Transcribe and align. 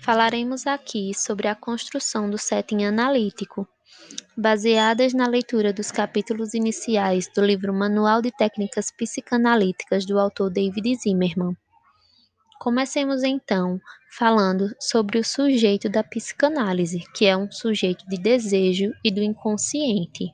Falaremos 0.00 0.66
aqui 0.66 1.12
sobre 1.14 1.46
a 1.46 1.54
construção 1.54 2.30
do 2.30 2.38
setting 2.38 2.84
analítico, 2.84 3.68
baseadas 4.34 5.12
na 5.12 5.28
leitura 5.28 5.74
dos 5.74 5.90
capítulos 5.90 6.54
iniciais 6.54 7.28
do 7.34 7.44
livro 7.44 7.74
Manual 7.74 8.22
de 8.22 8.30
Técnicas 8.30 8.90
Psicanalíticas 8.90 10.06
do 10.06 10.18
autor 10.18 10.50
David 10.50 10.96
Zimmerman. 10.96 11.54
Comecemos 12.58 13.22
então 13.22 13.78
falando 14.10 14.74
sobre 14.80 15.18
o 15.18 15.24
sujeito 15.24 15.88
da 15.90 16.02
psicanálise, 16.02 17.04
que 17.14 17.26
é 17.26 17.36
um 17.36 17.52
sujeito 17.52 18.06
de 18.08 18.16
desejo 18.16 18.92
e 19.04 19.10
do 19.10 19.22
inconsciente. 19.22 20.30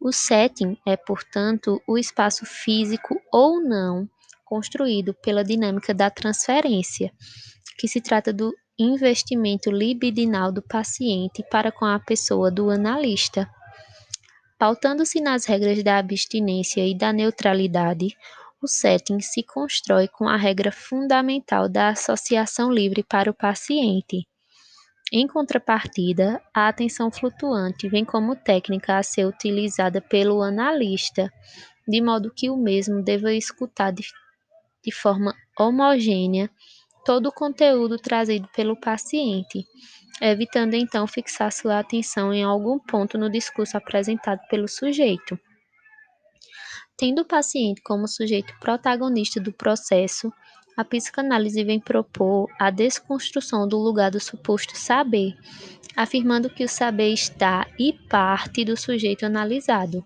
O 0.00 0.12
setting 0.12 0.78
é, 0.86 0.96
portanto, 0.96 1.82
o 1.86 1.98
espaço 1.98 2.46
físico 2.46 3.20
ou 3.32 3.60
não 3.60 4.08
construído 4.44 5.12
pela 5.14 5.42
dinâmica 5.42 5.92
da 5.92 6.08
transferência, 6.08 7.12
que 7.76 7.88
se 7.88 8.00
trata 8.00 8.32
do 8.32 8.54
investimento 8.78 9.70
libidinal 9.70 10.52
do 10.52 10.62
paciente 10.62 11.44
para 11.50 11.72
com 11.72 11.84
a 11.84 11.98
pessoa 11.98 12.50
do 12.50 12.70
analista. 12.70 13.50
Pautando-se 14.56 15.20
nas 15.20 15.44
regras 15.46 15.82
da 15.82 15.98
abstinência 15.98 16.86
e 16.86 16.96
da 16.96 17.12
neutralidade, 17.12 18.16
o 18.62 18.68
setting 18.68 19.20
se 19.20 19.42
constrói 19.42 20.08
com 20.08 20.28
a 20.28 20.36
regra 20.36 20.70
fundamental 20.70 21.68
da 21.68 21.90
associação 21.90 22.70
livre 22.70 23.02
para 23.02 23.30
o 23.30 23.34
paciente. 23.34 24.26
Em 25.12 25.26
contrapartida, 25.26 26.40
a 26.54 26.68
atenção 26.68 27.10
flutuante 27.10 27.88
vem 27.88 28.04
como 28.04 28.36
técnica 28.36 28.98
a 28.98 29.02
ser 29.02 29.26
utilizada 29.26 30.00
pelo 30.00 30.42
analista, 30.42 31.32
de 31.86 32.00
modo 32.00 32.32
que 32.34 32.50
o 32.50 32.56
mesmo 32.56 33.02
deva 33.02 33.32
escutar 33.32 33.90
de, 33.90 34.04
de 34.84 34.92
forma 34.92 35.34
homogênea 35.58 36.50
todo 37.04 37.26
o 37.26 37.32
conteúdo 37.32 37.96
trazido 37.98 38.48
pelo 38.54 38.78
paciente, 38.78 39.66
evitando 40.20 40.74
então 40.74 41.06
fixar 41.06 41.52
sua 41.52 41.78
atenção 41.78 42.32
em 42.32 42.42
algum 42.42 42.78
ponto 42.78 43.16
no 43.16 43.30
discurso 43.30 43.76
apresentado 43.76 44.40
pelo 44.48 44.68
sujeito. 44.68 45.38
Tendo 46.96 47.22
o 47.22 47.24
paciente 47.24 47.80
como 47.82 48.08
sujeito 48.08 48.52
protagonista 48.58 49.40
do 49.40 49.52
processo, 49.52 50.32
a 50.76 50.84
psicanálise 50.84 51.64
vem 51.64 51.80
propor 51.80 52.48
a 52.58 52.70
desconstrução 52.70 53.66
do 53.66 53.78
lugar 53.78 54.10
do 54.10 54.20
suposto 54.20 54.76
saber, 54.76 55.36
afirmando 55.96 56.50
que 56.50 56.64
o 56.64 56.68
saber 56.68 57.12
está 57.12 57.66
e 57.78 57.92
parte 57.92 58.64
do 58.64 58.76
sujeito 58.76 59.26
analisado. 59.26 60.04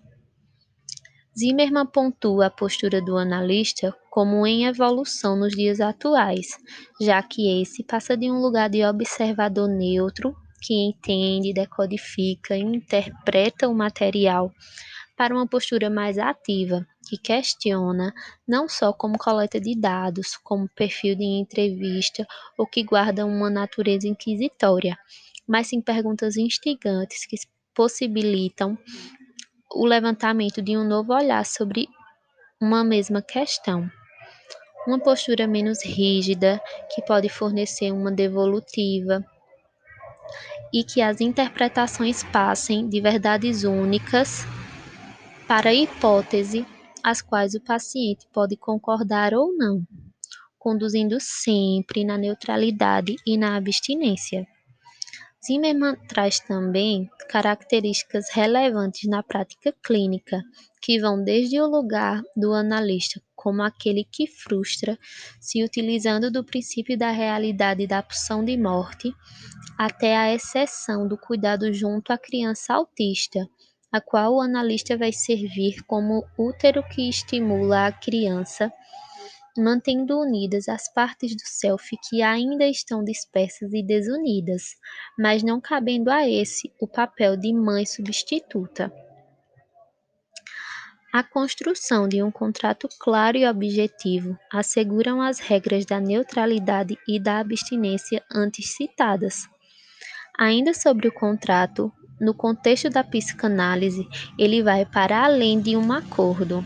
Zimmermann 1.37 1.87
pontua 1.87 2.45
a 2.45 2.49
postura 2.49 3.01
do 3.01 3.17
analista 3.17 3.95
como 4.09 4.45
em 4.45 4.65
evolução 4.65 5.35
nos 5.35 5.53
dias 5.53 5.81
atuais, 5.81 6.59
já 7.01 7.21
que 7.23 7.61
esse 7.61 7.83
passa 7.83 8.15
de 8.15 8.29
um 8.29 8.39
lugar 8.39 8.69
de 8.69 8.85
observador 8.85 9.67
neutro, 9.67 10.35
que 10.61 10.75
entende, 10.75 11.51
decodifica 11.51 12.55
e 12.55 12.61
interpreta 12.61 13.67
o 13.67 13.73
material, 13.73 14.51
para 15.17 15.33
uma 15.33 15.47
postura 15.47 15.89
mais 15.89 16.17
ativa, 16.19 16.85
que 17.07 17.17
questiona 17.17 18.13
não 18.47 18.69
só 18.69 18.93
como 18.93 19.17
coleta 19.17 19.59
de 19.59 19.79
dados, 19.79 20.37
como 20.43 20.69
perfil 20.69 21.15
de 21.15 21.23
entrevista 21.23 22.25
ou 22.57 22.67
que 22.67 22.83
guarda 22.83 23.25
uma 23.25 23.49
natureza 23.49 24.07
inquisitória, 24.07 24.97
mas 25.47 25.67
sim 25.67 25.81
perguntas 25.81 26.37
instigantes 26.37 27.25
que 27.25 27.37
possibilitam 27.73 28.77
o 29.73 29.85
levantamento 29.85 30.61
de 30.61 30.77
um 30.77 30.83
novo 30.83 31.13
olhar 31.13 31.45
sobre 31.45 31.87
uma 32.61 32.83
mesma 32.83 33.21
questão. 33.21 33.89
Uma 34.87 34.99
postura 34.99 35.47
menos 35.47 35.83
rígida, 35.83 36.61
que 36.93 37.01
pode 37.03 37.29
fornecer 37.29 37.91
uma 37.91 38.11
devolutiva, 38.11 39.23
e 40.73 40.83
que 40.83 41.01
as 41.01 41.21
interpretações 41.21 42.23
passem 42.23 42.89
de 42.89 42.99
verdades 42.99 43.63
únicas 43.63 44.45
para 45.47 45.69
a 45.69 45.73
hipótese 45.73 46.65
as 47.03 47.21
quais 47.21 47.53
o 47.53 47.61
paciente 47.61 48.25
pode 48.33 48.55
concordar 48.55 49.33
ou 49.33 49.55
não, 49.55 49.83
conduzindo 50.57 51.17
sempre 51.19 52.03
na 52.05 52.17
neutralidade 52.17 53.15
e 53.27 53.37
na 53.37 53.55
abstinência. 53.57 54.47
Zimmermann 55.45 55.97
traz 56.07 56.39
também 56.39 57.09
características 57.29 58.29
relevantes 58.31 59.09
na 59.09 59.21
prática 59.21 59.73
clínica, 59.83 60.41
que 60.81 60.99
vão 60.99 61.21
desde 61.21 61.59
o 61.59 61.67
lugar 61.67 62.21
do 62.35 62.53
analista 62.53 63.21
como 63.35 63.61
aquele 63.61 64.05
que 64.09 64.25
frustra, 64.25 64.97
se 65.41 65.61
utilizando 65.61 66.31
do 66.31 66.45
princípio 66.45 66.97
da 66.97 67.11
realidade 67.11 67.85
da 67.85 68.01
pulsão 68.01 68.43
de 68.43 68.55
morte, 68.55 69.13
até 69.77 70.15
a 70.15 70.33
exceção 70.33 71.05
do 71.05 71.17
cuidado 71.17 71.73
junto 71.73 72.13
à 72.13 72.17
criança 72.17 72.73
autista, 72.73 73.45
a 73.91 73.99
qual 73.99 74.35
o 74.35 74.41
analista 74.41 74.97
vai 74.97 75.11
servir 75.11 75.83
como 75.85 76.25
útero 76.37 76.81
que 76.87 77.09
estimula 77.09 77.87
a 77.87 77.91
criança, 77.91 78.71
mantendo 79.57 80.19
unidas 80.19 80.67
as 80.67 80.91
partes 80.93 81.35
do 81.35 81.43
self 81.45 81.95
que 82.09 82.21
ainda 82.21 82.65
estão 82.67 83.03
dispersas 83.03 83.73
e 83.73 83.83
desunidas, 83.83 84.75
mas 85.17 85.43
não 85.43 85.61
cabendo 85.61 86.09
a 86.09 86.27
esse 86.27 86.71
o 86.79 86.87
papel 86.87 87.37
de 87.37 87.53
mãe 87.53 87.85
substituta. 87.85 88.91
A 91.13 91.23
construção 91.23 92.07
de 92.07 92.23
um 92.23 92.31
contrato 92.31 92.89
claro 92.99 93.37
e 93.37 93.47
objetivo 93.47 94.35
asseguram 94.51 95.21
as 95.21 95.37
regras 95.37 95.85
da 95.85 95.99
neutralidade 95.99 96.97
e 97.07 97.19
da 97.19 97.37
abstinência 97.37 98.23
antes 98.33 98.75
citadas. 98.75 99.47
Ainda 100.39 100.73
sobre 100.73 101.07
o 101.07 101.13
contrato, 101.13 101.93
no 102.19 102.33
contexto 102.33 102.89
da 102.89 103.03
psicanálise, 103.03 104.07
ele 104.39 104.63
vai 104.63 104.87
para 104.87 105.23
além 105.23 105.61
de 105.61 105.77
um 105.77 105.91
acordo. 105.93 106.65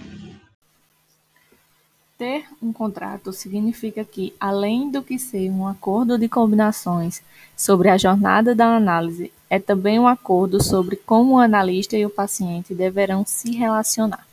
Ter 2.18 2.46
um 2.60 2.74
contrato 2.74 3.32
significa 3.32 4.04
que, 4.04 4.34
além 4.40 4.90
do 4.90 5.04
que 5.04 5.20
ser 5.20 5.52
um 5.52 5.68
acordo 5.68 6.18
de 6.18 6.28
combinações 6.28 7.22
sobre 7.56 7.90
a 7.90 7.98
jornada 7.98 8.56
da 8.56 8.76
análise, 8.76 9.32
é 9.48 9.60
também 9.60 10.00
um 10.00 10.08
acordo 10.08 10.62
sobre 10.64 10.96
como 10.96 11.36
o 11.36 11.40
analista 11.40 11.96
e 11.96 12.08
o 12.08 12.10
paciente 12.10 12.74
deverão 12.74 13.24
se 13.24 13.52
relacionar. 13.52 14.26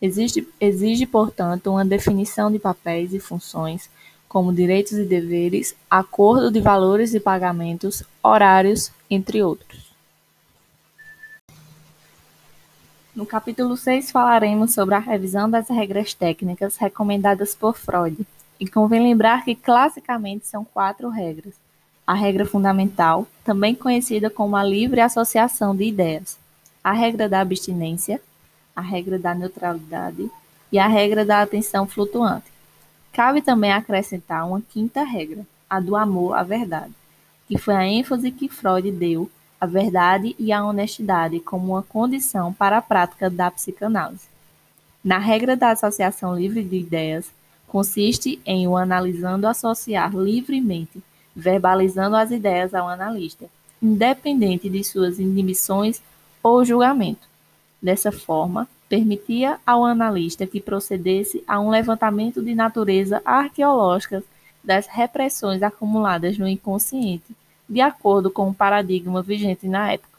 Existe, 0.00 0.48
exige, 0.58 1.04
portanto, 1.04 1.70
uma 1.70 1.84
definição 1.84 2.50
de 2.50 2.58
papéis 2.58 3.12
e 3.12 3.20
funções, 3.20 3.90
como 4.26 4.50
direitos 4.50 4.92
e 4.92 5.04
deveres, 5.04 5.74
acordo 5.90 6.50
de 6.50 6.60
valores 6.60 7.12
e 7.12 7.20
pagamentos, 7.20 8.02
horários, 8.22 8.90
entre 9.10 9.42
outros. 9.42 9.87
No 13.18 13.26
capítulo 13.26 13.76
6 13.76 14.12
falaremos 14.12 14.72
sobre 14.72 14.94
a 14.94 15.00
revisão 15.00 15.50
das 15.50 15.68
regras 15.68 16.14
técnicas 16.14 16.76
recomendadas 16.76 17.52
por 17.52 17.76
Freud, 17.76 18.24
e 18.60 18.68
convém 18.68 19.02
lembrar 19.02 19.44
que 19.44 19.56
classicamente 19.56 20.46
são 20.46 20.64
quatro 20.64 21.08
regras. 21.08 21.54
A 22.06 22.14
regra 22.14 22.46
fundamental, 22.46 23.26
também 23.42 23.74
conhecida 23.74 24.30
como 24.30 24.54
a 24.54 24.62
livre 24.62 25.00
associação 25.00 25.74
de 25.74 25.82
ideias, 25.82 26.38
a 26.82 26.92
regra 26.92 27.28
da 27.28 27.40
abstinência, 27.40 28.22
a 28.76 28.80
regra 28.80 29.18
da 29.18 29.34
neutralidade 29.34 30.30
e 30.70 30.78
a 30.78 30.86
regra 30.86 31.24
da 31.24 31.42
atenção 31.42 31.88
flutuante. 31.88 32.46
Cabe 33.12 33.42
também 33.42 33.72
acrescentar 33.72 34.46
uma 34.46 34.60
quinta 34.60 35.02
regra, 35.02 35.44
a 35.68 35.80
do 35.80 35.96
amor 35.96 36.34
à 36.34 36.44
verdade, 36.44 36.94
que 37.48 37.58
foi 37.58 37.74
a 37.74 37.84
ênfase 37.84 38.30
que 38.30 38.48
Freud 38.48 38.88
deu 38.92 39.28
a 39.60 39.66
verdade 39.66 40.36
e 40.38 40.52
a 40.52 40.64
honestidade 40.64 41.40
como 41.40 41.72
uma 41.72 41.82
condição 41.82 42.52
para 42.52 42.78
a 42.78 42.82
prática 42.82 43.28
da 43.28 43.50
psicanálise. 43.50 44.28
Na 45.02 45.18
regra 45.18 45.56
da 45.56 45.70
associação 45.70 46.36
livre 46.36 46.62
de 46.62 46.76
ideias, 46.76 47.30
consiste 47.66 48.40
em 48.46 48.66
o 48.68 48.76
analisando 48.76 49.46
associar 49.46 50.16
livremente, 50.16 51.02
verbalizando 51.34 52.16
as 52.16 52.30
ideias 52.30 52.74
ao 52.74 52.88
analista, 52.88 53.46
independente 53.82 54.68
de 54.68 54.82
suas 54.82 55.18
inibições 55.18 56.00
ou 56.42 56.64
julgamento. 56.64 57.28
Dessa 57.80 58.10
forma, 58.10 58.68
permitia 58.88 59.58
ao 59.66 59.84
analista 59.84 60.46
que 60.46 60.60
procedesse 60.60 61.44
a 61.46 61.60
um 61.60 61.70
levantamento 61.70 62.42
de 62.42 62.54
natureza 62.54 63.20
arqueológica 63.24 64.22
das 64.64 64.86
repressões 64.86 65.62
acumuladas 65.62 66.38
no 66.38 66.48
inconsciente 66.48 67.37
de 67.68 67.80
acordo 67.80 68.30
com 68.30 68.48
o 68.48 68.54
paradigma 68.54 69.22
vigente 69.22 69.68
na 69.68 69.92
época. 69.92 70.18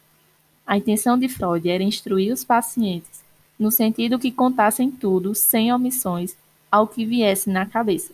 A 0.65 0.77
intenção 0.77 1.17
de 1.17 1.27
Freud 1.27 1.67
era 1.67 1.83
instruir 1.83 2.31
os 2.31 2.43
pacientes 2.43 3.23
no 3.59 3.69
sentido 3.69 4.17
que 4.17 4.31
contassem 4.31 4.89
tudo, 4.89 5.35
sem 5.35 5.73
omissões, 5.73 6.35
ao 6.71 6.87
que 6.87 7.05
viesse 7.05 7.49
na 7.49 7.65
cabeça. 7.65 8.13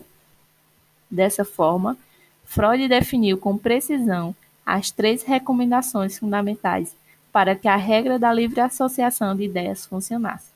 Dessa 1.08 1.44
forma, 1.44 1.96
Freud 2.44 2.88
definiu 2.88 3.38
com 3.38 3.56
precisão 3.56 4.34
as 4.64 4.90
três 4.90 5.22
recomendações 5.22 6.18
fundamentais 6.18 6.96
para 7.30 7.54
que 7.54 7.68
a 7.68 7.76
regra 7.76 8.18
da 8.18 8.32
livre 8.32 8.60
associação 8.60 9.36
de 9.36 9.44
ideias 9.44 9.86
funcionasse. 9.86 10.50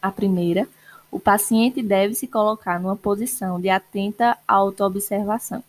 A 0.00 0.10
primeira, 0.10 0.68
o 1.10 1.18
paciente 1.18 1.82
deve 1.82 2.14
se 2.14 2.26
colocar 2.26 2.78
numa 2.78 2.96
posição 2.96 3.60
de 3.60 3.70
atenta 3.70 4.36
autoobservação. 4.46 5.64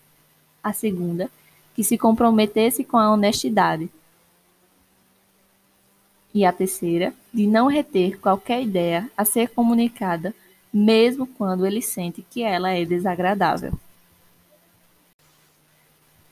A 0.62 0.74
segunda, 0.74 1.30
que 1.76 1.84
se 1.84 1.98
comprometesse 1.98 2.84
com 2.84 2.98
a 2.98 3.12
honestidade. 3.12 3.90
E 6.34 6.46
a 6.46 6.52
terceira, 6.52 7.14
de 7.34 7.46
não 7.46 7.68
reter 7.68 8.20
qualquer 8.20 8.62
ideia 8.62 9.10
a 9.16 9.24
ser 9.24 9.50
comunicada, 9.50 10.34
mesmo 10.74 11.28
quando 11.28 11.66
ele 11.66 11.82
sente 11.82 12.26
que 12.28 12.42
ela 12.42 12.72
é 12.72 12.84
desagradável. 12.84 13.74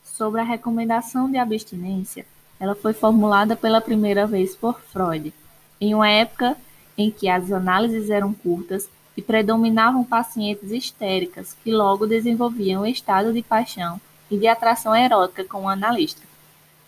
Sobre 0.02 0.40
a 0.40 0.44
recomendação 0.44 1.30
de 1.30 1.38
abstinência, 1.38 2.26
ela 2.58 2.74
foi 2.74 2.92
formulada 2.92 3.56
pela 3.56 3.80
primeira 3.80 4.26
vez 4.26 4.54
por 4.54 4.80
Freud, 4.80 5.32
em 5.80 5.94
uma 5.94 6.08
época 6.08 6.56
em 6.96 7.10
que 7.10 7.28
as 7.28 7.50
análises 7.50 8.10
eram 8.10 8.32
curtas 8.32 8.88
e 9.16 9.22
predominavam 9.22 10.04
pacientes 10.04 10.70
histéricas 10.70 11.56
que 11.62 11.70
logo 11.72 12.06
desenvolviam 12.06 12.86
estado 12.86 13.32
de 13.32 13.42
paixão 13.42 14.00
e 14.32 14.38
de 14.38 14.48
atração 14.48 14.96
erótica 14.96 15.44
com 15.44 15.64
o 15.64 15.68
analista. 15.68 16.22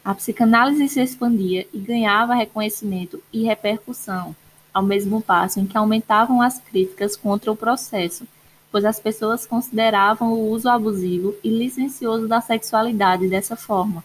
A 0.02 0.14
psicanálise 0.14 0.88
se 0.88 1.00
expandia 1.00 1.66
e 1.74 1.78
ganhava 1.78 2.34
reconhecimento 2.34 3.22
e 3.30 3.44
repercussão, 3.44 4.34
ao 4.72 4.82
mesmo 4.82 5.20
passo 5.20 5.60
em 5.60 5.66
que 5.66 5.76
aumentavam 5.76 6.40
as 6.40 6.58
críticas 6.58 7.14
contra 7.16 7.52
o 7.52 7.56
processo, 7.56 8.26
pois 8.72 8.84
as 8.86 8.98
pessoas 8.98 9.44
consideravam 9.44 10.32
o 10.32 10.48
uso 10.48 10.70
abusivo 10.70 11.34
e 11.44 11.50
licencioso 11.50 12.26
da 12.26 12.40
sexualidade 12.40 13.28
dessa 13.28 13.56
forma. 13.56 14.02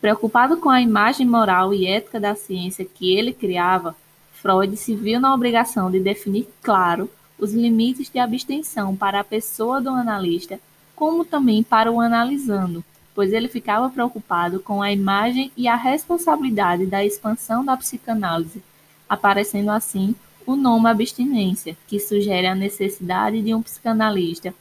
Preocupado 0.00 0.56
com 0.56 0.70
a 0.70 0.80
imagem 0.80 1.26
moral 1.26 1.74
e 1.74 1.86
ética 1.86 2.18
da 2.18 2.34
ciência 2.34 2.84
que 2.84 3.14
ele 3.14 3.34
criava, 3.34 3.94
Freud 4.32 4.74
se 4.74 4.96
viu 4.96 5.20
na 5.20 5.34
obrigação 5.34 5.90
de 5.90 6.00
definir 6.00 6.48
claro 6.62 7.10
os 7.38 7.52
limites 7.52 8.08
de 8.08 8.18
abstenção 8.18 8.96
para 8.96 9.20
a 9.20 9.24
pessoa 9.24 9.82
do 9.82 9.90
analista, 9.90 10.58
como 11.00 11.24
também 11.24 11.62
para 11.62 11.90
o 11.90 11.98
analisando, 11.98 12.84
pois 13.14 13.32
ele 13.32 13.48
ficava 13.48 13.88
preocupado 13.88 14.60
com 14.60 14.82
a 14.82 14.92
imagem 14.92 15.50
e 15.56 15.66
a 15.66 15.74
responsabilidade 15.74 16.84
da 16.84 17.02
expansão 17.02 17.64
da 17.64 17.74
psicanálise, 17.74 18.62
aparecendo 19.08 19.70
assim 19.70 20.14
o 20.46 20.54
nome 20.54 20.90
abstinência, 20.90 21.74
que 21.88 21.98
sugere 21.98 22.46
a 22.46 22.54
necessidade 22.54 23.40
de 23.40 23.54
um 23.54 23.62
psicanalista 23.62 24.54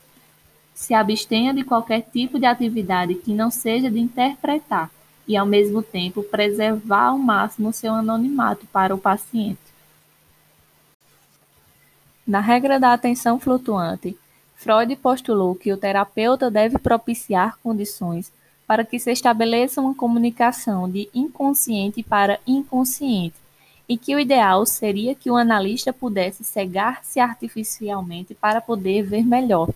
se 0.74 0.94
abstenha 0.94 1.54
de 1.54 1.66
qualquer 1.66 2.04
tipo 2.04 2.40
de 2.40 2.46
atividade 2.46 3.16
que 3.16 3.34
não 3.34 3.52
seja 3.52 3.92
de 3.92 4.00
interpretar 4.00 4.90
e, 5.28 5.36
ao 5.36 5.46
mesmo 5.46 5.84
tempo, 5.84 6.24
preservar 6.24 7.08
ao 7.08 7.18
máximo 7.18 7.74
seu 7.74 7.94
anonimato 7.94 8.66
para 8.68 8.96
o 8.96 8.98
paciente. 8.98 9.60
Na 12.26 12.40
regra 12.40 12.80
da 12.80 12.94
atenção 12.94 13.38
flutuante, 13.42 14.18
Freud 14.60 14.94
postulou 14.98 15.56
que 15.56 15.72
o 15.72 15.78
terapeuta 15.78 16.52
deve 16.52 16.78
propiciar 16.78 17.58
condições 17.64 18.30
para 18.68 18.84
que 18.84 19.00
se 19.00 19.10
estabeleça 19.10 19.80
uma 19.80 19.96
comunicação 19.96 20.90
de 20.92 21.08
inconsciente 21.16 22.04
para 22.04 22.42
inconsciente, 22.46 23.38
e 23.88 23.98
que 23.98 24.14
o 24.14 24.20
ideal 24.20 24.66
seria 24.66 25.16
que 25.16 25.32
o 25.32 25.38
analista 25.38 25.94
pudesse 25.94 26.44
cegar-se 26.44 27.22
artificialmente 27.22 28.36
para 28.36 28.60
poder 28.60 29.02
ver 29.02 29.26
melhor. 29.26 29.70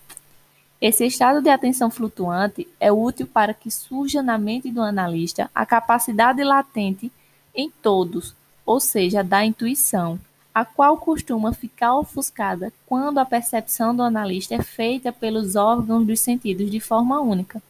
Esse 0.78 1.06
estado 1.06 1.40
de 1.40 1.48
atenção 1.48 1.90
flutuante 1.90 2.68
é 2.78 2.92
útil 2.92 3.26
para 3.26 3.54
que 3.54 3.70
surja 3.70 4.22
na 4.22 4.36
mente 4.36 4.70
do 4.70 4.82
analista 4.82 5.50
a 5.54 5.64
capacidade 5.64 6.44
latente 6.44 7.10
em 7.54 7.70
todos, 7.70 8.34
ou 8.66 8.78
seja, 8.78 9.24
da 9.24 9.46
intuição, 9.46 10.20
a 10.54 10.64
qual 10.64 10.96
costuma 10.96 11.52
ficar 11.52 11.96
ofuscada 11.96 12.72
quando 12.86 13.18
a 13.18 13.24
percepção 13.24 13.94
do 13.94 14.02
analista 14.02 14.54
é 14.54 14.62
feita 14.62 15.12
pelos 15.12 15.56
órgãos 15.56 16.06
dos 16.06 16.20
sentidos 16.20 16.70
de 16.70 16.78
forma 16.78 17.20
única. 17.20 17.60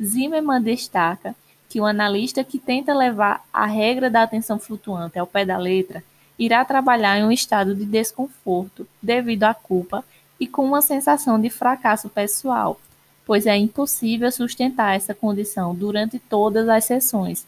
Zimmermann 0.00 0.62
destaca 0.62 1.34
que 1.70 1.80
o 1.80 1.86
analista 1.86 2.44
que 2.44 2.58
tenta 2.58 2.92
levar 2.92 3.42
a 3.50 3.64
regra 3.64 4.10
da 4.10 4.22
atenção 4.22 4.58
flutuante 4.58 5.18
ao 5.18 5.26
pé 5.26 5.46
da 5.46 5.56
letra 5.56 6.04
irá 6.38 6.62
trabalhar 6.66 7.18
em 7.18 7.24
um 7.24 7.32
estado 7.32 7.74
de 7.74 7.86
desconforto 7.86 8.86
devido 9.00 9.44
à 9.44 9.54
culpa 9.54 10.04
e 10.38 10.46
com 10.46 10.66
uma 10.66 10.82
sensação 10.82 11.40
de 11.40 11.48
fracasso 11.48 12.10
pessoal, 12.10 12.78
pois 13.24 13.46
é 13.46 13.56
impossível 13.56 14.30
sustentar 14.30 14.96
essa 14.96 15.14
condição 15.14 15.74
durante 15.74 16.18
todas 16.18 16.68
as 16.68 16.84
sessões, 16.84 17.46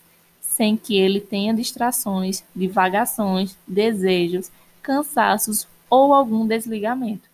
sem 0.54 0.76
que 0.76 0.96
ele 0.96 1.20
tenha 1.20 1.52
distrações, 1.52 2.44
divagações, 2.54 3.56
desejos, 3.66 4.52
cansaços 4.80 5.66
ou 5.90 6.14
algum 6.14 6.46
desligamento. 6.46 7.28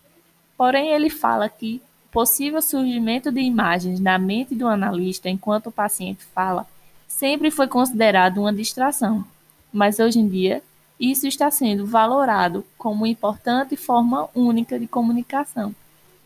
Porém, 0.57 0.89
ele 0.89 1.07
fala 1.07 1.47
que 1.47 1.79
o 2.07 2.11
possível 2.11 2.59
surgimento 2.63 3.31
de 3.31 3.39
imagens 3.39 3.99
na 3.99 4.17
mente 4.17 4.55
do 4.55 4.67
analista 4.67 5.29
enquanto 5.29 5.67
o 5.67 5.71
paciente 5.71 6.23
fala 6.33 6.65
sempre 7.07 7.51
foi 7.51 7.67
considerado 7.67 8.39
uma 8.39 8.51
distração, 8.51 9.23
mas 9.71 9.99
hoje 9.99 10.17
em 10.17 10.27
dia 10.27 10.63
isso 10.99 11.27
está 11.27 11.51
sendo 11.51 11.85
valorado 11.85 12.65
como 12.75 13.01
uma 13.03 13.07
importante 13.07 13.75
forma 13.75 14.29
única 14.33 14.79
de 14.79 14.87
comunicação, 14.87 15.75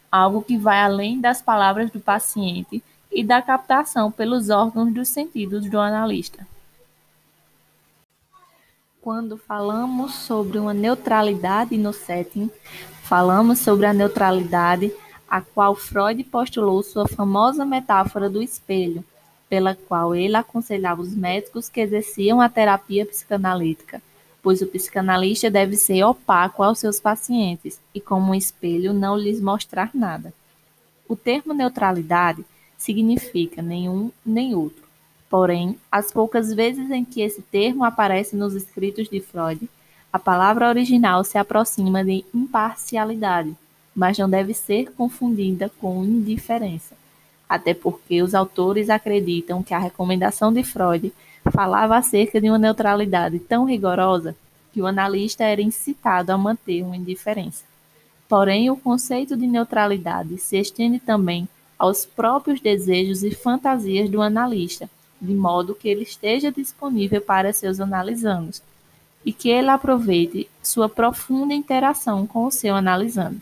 algo 0.09 0.41
que 0.41 0.57
vai 0.57 0.79
além 0.79 1.19
das 1.19 1.41
palavras 1.41 1.91
do 1.91 1.99
paciente 1.99 2.81
e 3.11 3.21
da 3.21 3.41
captação 3.41 4.09
pelos 4.09 4.49
órgãos 4.49 4.93
dos 4.93 5.09
sentidos 5.09 5.69
do 5.69 5.77
analista. 5.77 6.47
Quando 9.05 9.37
falamos 9.37 10.15
sobre 10.15 10.57
uma 10.57 10.73
neutralidade 10.73 11.77
no 11.77 11.93
setting, 11.93 12.49
falamos 13.03 13.59
sobre 13.59 13.85
a 13.85 13.93
neutralidade 13.93 14.91
a 15.29 15.41
qual 15.41 15.75
Freud 15.75 16.23
postulou 16.23 16.81
sua 16.81 17.07
famosa 17.07 17.63
metáfora 17.63 18.27
do 18.27 18.41
espelho, 18.41 19.05
pela 19.47 19.75
qual 19.75 20.15
ele 20.15 20.35
aconselhava 20.35 21.03
os 21.03 21.13
médicos 21.13 21.69
que 21.69 21.81
exerciam 21.81 22.41
a 22.41 22.49
terapia 22.49 23.05
psicanalítica, 23.05 24.01
pois 24.41 24.63
o 24.63 24.65
psicanalista 24.65 25.51
deve 25.51 25.77
ser 25.77 26.03
opaco 26.03 26.63
aos 26.63 26.79
seus 26.79 26.99
pacientes 26.99 27.79
e, 27.93 28.01
como 28.01 28.31
um 28.31 28.35
espelho, 28.35 28.91
não 28.91 29.15
lhes 29.15 29.39
mostrar 29.39 29.91
nada. 29.93 30.33
O 31.07 31.15
termo 31.15 31.53
neutralidade 31.53 32.43
significa 32.75 33.61
nenhum 33.61 34.11
nem 34.25 34.55
outro 34.55 34.84
Porém, 35.37 35.77
as 35.91 36.13
poucas 36.13 36.53
vezes 36.53 36.89
em 36.89 37.03
que 37.03 37.19
esse 37.19 37.41
termo 37.41 37.83
aparece 37.83 38.37
nos 38.37 38.53
escritos 38.53 39.09
de 39.09 39.19
Freud, 39.19 39.69
a 40.13 40.17
palavra 40.17 40.69
original 40.69 41.25
se 41.25 41.37
aproxima 41.37 42.05
de 42.05 42.23
imparcialidade, 42.33 43.53
mas 43.93 44.17
não 44.17 44.29
deve 44.29 44.53
ser 44.53 44.93
confundida 44.93 45.69
com 45.77 46.05
indiferença, 46.05 46.95
até 47.49 47.73
porque 47.73 48.23
os 48.23 48.33
autores 48.33 48.89
acreditam 48.89 49.61
que 49.61 49.73
a 49.73 49.77
recomendação 49.77 50.53
de 50.53 50.63
Freud 50.63 51.11
falava 51.51 51.97
acerca 51.97 52.39
de 52.39 52.47
uma 52.47 52.57
neutralidade 52.57 53.37
tão 53.37 53.65
rigorosa 53.65 54.33
que 54.71 54.81
o 54.81 54.87
analista 54.87 55.43
era 55.43 55.61
incitado 55.61 56.31
a 56.31 56.37
manter 56.37 56.81
uma 56.81 56.95
indiferença. 56.95 57.65
Porém, 58.29 58.69
o 58.69 58.77
conceito 58.77 59.35
de 59.35 59.47
neutralidade 59.47 60.37
se 60.37 60.57
estende 60.57 60.97
também 60.97 61.45
aos 61.77 62.05
próprios 62.05 62.61
desejos 62.61 63.21
e 63.21 63.31
fantasias 63.31 64.09
do 64.09 64.21
analista, 64.21 64.89
de 65.21 65.33
modo 65.33 65.75
que 65.75 65.87
ele 65.87 66.03
esteja 66.03 66.51
disponível 66.51 67.21
para 67.21 67.53
seus 67.53 67.79
analisandos 67.79 68.61
e 69.25 69.33
que 69.33 69.49
ele 69.49 69.69
aproveite 69.69 70.49
sua 70.61 70.87
profunda 70.87 71.53
interação 71.53 72.27
com 72.27 72.45
o 72.45 72.51
seu 72.51 72.75
analisando. 72.75 73.41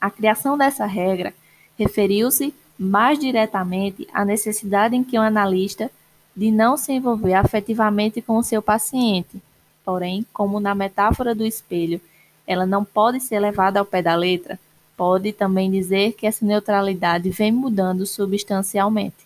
A 0.00 0.10
criação 0.10 0.56
dessa 0.56 0.86
regra 0.86 1.34
referiu-se 1.78 2.54
mais 2.78 3.18
diretamente 3.18 4.06
à 4.12 4.24
necessidade 4.24 4.94
em 4.94 5.02
que 5.02 5.18
o 5.18 5.22
analista 5.22 5.90
de 6.36 6.50
não 6.50 6.76
se 6.76 6.92
envolver 6.92 7.34
afetivamente 7.34 8.20
com 8.20 8.36
o 8.36 8.42
seu 8.42 8.60
paciente. 8.60 9.42
Porém, 9.84 10.26
como 10.32 10.60
na 10.60 10.74
metáfora 10.74 11.34
do 11.34 11.44
espelho, 11.44 12.00
ela 12.46 12.66
não 12.66 12.84
pode 12.84 13.20
ser 13.20 13.38
levada 13.38 13.78
ao 13.78 13.86
pé 13.86 14.02
da 14.02 14.14
letra, 14.14 14.58
pode 14.96 15.32
também 15.32 15.70
dizer 15.70 16.12
que 16.12 16.26
essa 16.26 16.44
neutralidade 16.44 17.30
vem 17.30 17.52
mudando 17.52 18.06
substancialmente. 18.06 19.23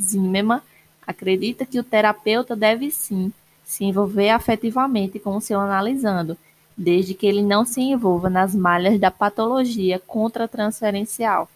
Zimmermann 0.00 0.62
acredita 1.06 1.64
que 1.64 1.78
o 1.78 1.84
terapeuta 1.84 2.56
deve 2.56 2.90
sim 2.90 3.32
se 3.64 3.84
envolver 3.84 4.30
afetivamente 4.30 5.18
com 5.18 5.36
o 5.36 5.40
seu 5.40 5.60
analisando, 5.60 6.36
desde 6.76 7.14
que 7.14 7.26
ele 7.26 7.42
não 7.42 7.64
se 7.64 7.80
envolva 7.80 8.30
nas 8.30 8.54
malhas 8.54 9.00
da 9.00 9.10
patologia 9.10 9.98
contratransferencial. 9.98 11.48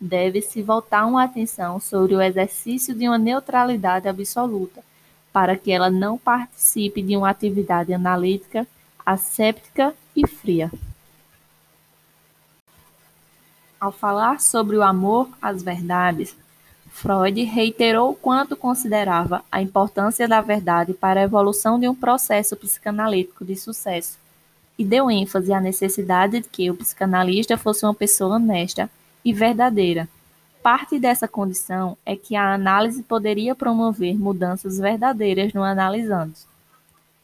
Deve-se 0.00 0.62
voltar 0.62 1.04
uma 1.06 1.24
atenção 1.24 1.80
sobre 1.80 2.14
o 2.14 2.22
exercício 2.22 2.94
de 2.94 3.08
uma 3.08 3.18
neutralidade 3.18 4.08
absoluta, 4.08 4.82
para 5.32 5.56
que 5.56 5.72
ela 5.72 5.90
não 5.90 6.16
participe 6.16 7.02
de 7.02 7.16
uma 7.16 7.28
atividade 7.28 7.92
analítica 7.92 8.66
asséptica 9.04 9.94
e 10.14 10.26
fria. 10.26 10.70
Ao 13.80 13.90
falar 13.90 14.40
sobre 14.40 14.76
o 14.76 14.82
amor 14.82 15.30
às 15.40 15.62
verdades, 15.62 16.36
Freud 17.00 17.44
reiterou 17.44 18.12
quanto 18.12 18.56
considerava 18.56 19.44
a 19.52 19.62
importância 19.62 20.26
da 20.26 20.40
verdade 20.40 20.92
para 20.92 21.20
a 21.20 21.22
evolução 21.22 21.78
de 21.78 21.88
um 21.88 21.94
processo 21.94 22.56
psicanalítico 22.56 23.44
de 23.44 23.54
sucesso 23.54 24.18
e 24.76 24.84
deu 24.84 25.08
ênfase 25.08 25.52
à 25.52 25.60
necessidade 25.60 26.40
de 26.40 26.48
que 26.48 26.68
o 26.68 26.74
psicanalista 26.74 27.56
fosse 27.56 27.86
uma 27.86 27.94
pessoa 27.94 28.34
honesta 28.34 28.90
e 29.24 29.32
verdadeira. 29.32 30.08
Parte 30.60 30.98
dessa 30.98 31.28
condição 31.28 31.96
é 32.04 32.16
que 32.16 32.34
a 32.34 32.52
análise 32.52 33.00
poderia 33.04 33.54
promover 33.54 34.18
mudanças 34.18 34.78
verdadeiras 34.78 35.52
no 35.52 35.62
analisando. 35.62 36.34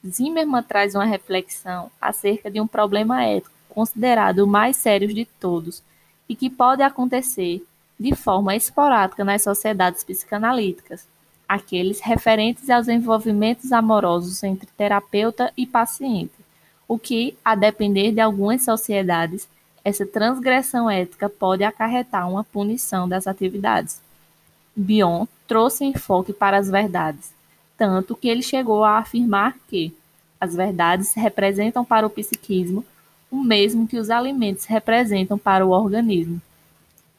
Zimmermann 0.06 0.62
traz 0.62 0.94
uma 0.94 1.04
reflexão 1.04 1.90
acerca 2.00 2.48
de 2.48 2.60
um 2.60 2.66
problema 2.66 3.24
ético 3.24 3.50
considerado 3.68 4.38
o 4.38 4.46
mais 4.46 4.76
sério 4.76 5.12
de 5.12 5.24
todos 5.24 5.82
e 6.28 6.36
que 6.36 6.48
pode 6.48 6.80
acontecer 6.80 7.60
de 7.98 8.14
forma 8.14 8.56
esporádica 8.56 9.24
nas 9.24 9.42
sociedades 9.42 10.02
psicanalíticas, 10.02 11.06
aqueles 11.48 12.00
referentes 12.00 12.70
aos 12.70 12.88
envolvimentos 12.88 13.72
amorosos 13.72 14.42
entre 14.42 14.68
terapeuta 14.76 15.52
e 15.56 15.66
paciente, 15.66 16.32
o 16.88 16.98
que, 16.98 17.36
a 17.44 17.54
depender 17.54 18.12
de 18.12 18.20
algumas 18.20 18.62
sociedades, 18.62 19.48
essa 19.84 20.06
transgressão 20.06 20.90
ética 20.90 21.28
pode 21.28 21.62
acarretar 21.62 22.28
uma 22.28 22.42
punição 22.42 23.08
das 23.08 23.26
atividades. 23.26 24.00
Bion 24.74 25.26
trouxe 25.46 25.84
enfoque 25.84 26.32
para 26.32 26.56
as 26.56 26.70
verdades, 26.70 27.32
tanto 27.76 28.16
que 28.16 28.28
ele 28.28 28.42
chegou 28.42 28.82
a 28.82 28.98
afirmar 28.98 29.56
que 29.68 29.94
as 30.40 30.54
verdades 30.54 31.14
representam 31.14 31.84
para 31.84 32.06
o 32.06 32.10
psiquismo 32.10 32.84
o 33.30 33.42
mesmo 33.42 33.86
que 33.86 33.98
os 33.98 34.10
alimentos 34.10 34.64
representam 34.64 35.36
para 35.36 35.66
o 35.66 35.70
organismo. 35.70 36.40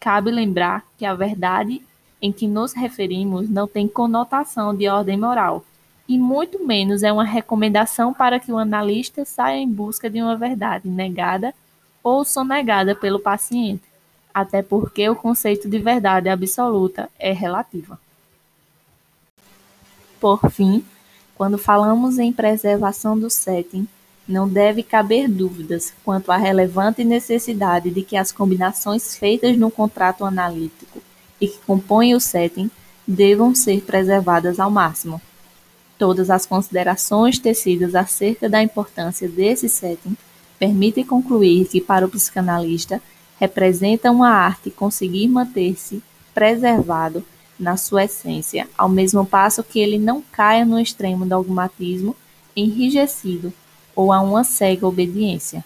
Cabe 0.06 0.30
lembrar 0.30 0.86
que 1.00 1.04
a 1.04 1.16
verdade 1.16 1.82
em 2.22 2.32
que 2.32 2.48
nos 2.48 2.74
referimos 2.74 3.50
não 3.50 3.68
tem 3.68 3.88
conotação 3.88 4.76
de 4.76 4.88
ordem 4.88 5.18
moral, 5.18 5.66
e 6.08 6.16
muito 6.16 6.64
menos 6.64 7.02
é 7.02 7.12
uma 7.12 7.24
recomendação 7.24 8.14
para 8.14 8.40
que 8.40 8.52
o 8.52 8.60
analista 8.60 9.26
saia 9.26 9.58
em 9.58 9.68
busca 9.68 10.08
de 10.08 10.22
uma 10.22 10.36
verdade 10.36 10.88
negada 10.88 11.56
ou 12.04 12.24
sonegada 12.24 12.94
pelo 12.94 13.20
paciente, 13.20 13.82
até 14.32 14.62
porque 14.62 15.10
o 15.10 15.16
conceito 15.16 15.68
de 15.68 15.80
verdade 15.80 16.30
absoluta 16.30 17.10
é 17.18 17.32
relativa. 17.32 18.00
Por 20.20 20.52
fim, 20.52 20.86
quando 21.34 21.58
falamos 21.58 22.20
em 22.20 22.32
preservação 22.32 23.18
do 23.18 23.32
setting, 23.32 23.88
não 24.28 24.48
deve 24.50 24.82
caber 24.82 25.30
dúvidas 25.30 25.94
quanto 26.04 26.32
à 26.32 26.38
relevante 26.38 27.04
necessidade 27.04 27.92
de 27.92 28.02
que 28.02 28.18
as 28.18 28.32
combinações 28.32 29.16
feitas 29.16 29.56
no 29.56 29.70
contrato 29.70 30.26
analítico 30.26 31.02
e 31.40 31.48
que 31.48 31.60
compõem 31.60 32.16
o 32.16 32.20
setting 32.20 32.72
devam 33.08 33.54
ser 33.54 33.82
preservadas 33.82 34.60
ao 34.60 34.72
máximo. 34.72 35.22
Todas 35.98 36.30
as 36.30 36.46
considerações 36.46 37.38
tecidas 37.38 37.94
acerca 37.94 38.50
da 38.50 38.64
importância 38.64 39.30
desse 39.30 39.70
setting 39.70 40.18
permitem 40.58 41.06
concluir 41.06 41.68
que, 41.68 41.80
para 41.80 42.06
o 42.06 42.10
psicanalista, 42.10 43.02
representa 43.40 44.12
uma 44.12 44.30
arte 44.30 44.72
conseguir 44.72 45.28
manter-se 45.28 46.02
preservado 46.34 47.24
na 47.60 47.78
sua 47.78 48.06
essência, 48.06 48.68
ao 48.78 48.90
mesmo 48.90 49.26
passo 49.26 49.64
que 49.64 49.80
ele 49.80 50.00
não 50.00 50.22
caia 50.32 50.66
no 50.66 50.80
extremo 50.80 51.26
dogmatismo 51.26 52.16
enrijecido 52.56 53.54
ou 53.96 54.12
a 54.12 54.20
uma 54.22 54.44
cega 54.44 54.88
obediência. 54.88 55.64